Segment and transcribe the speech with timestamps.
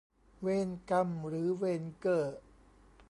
[0.41, 2.37] เวนกำหรือเวนเกอร์